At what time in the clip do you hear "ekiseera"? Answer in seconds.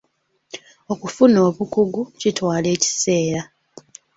2.75-3.41